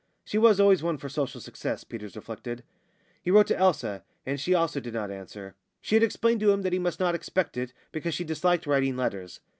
[0.25, 2.63] "She was always one for social success," Peters reflected.
[3.21, 6.63] He wrote to Elsa, and she also did not answer she had explained to him
[6.63, 9.41] that he must not expect it, because she disliked writing letters.